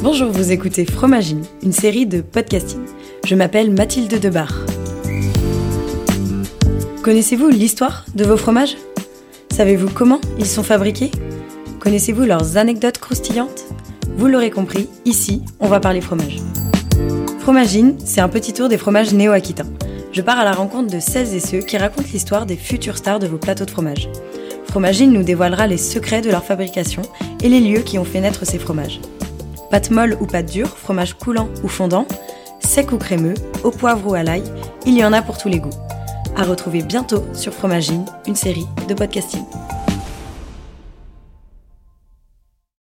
[0.00, 2.78] Bonjour, vous écoutez Fromagine, une série de podcasting.
[3.26, 4.54] Je m'appelle Mathilde Debar.
[7.02, 8.76] Connaissez-vous l'histoire de vos fromages?
[9.50, 11.10] Savez-vous comment ils sont fabriqués?
[11.80, 13.64] Connaissez-vous leurs anecdotes croustillantes?
[14.16, 16.36] Vous l'aurez compris, ici, on va parler fromage.
[17.40, 19.66] Fromagine, c'est un petit tour des fromages néo-aquitains.
[20.12, 23.18] Je pars à la rencontre de celles et ceux qui racontent l'histoire des futures stars
[23.18, 24.08] de vos plateaux de fromage.
[24.68, 27.02] Fromagine nous dévoilera les secrets de leur fabrication
[27.42, 29.00] et les lieux qui ont fait naître ces fromages.
[29.70, 32.06] Pâte molle ou pâte dure, fromage coulant ou fondant,
[32.60, 34.44] sec ou crémeux, au poivre ou à l'ail,
[34.86, 35.70] il y en a pour tous les goûts.
[36.36, 39.44] À retrouver bientôt sur Fromagine, une série de podcasting.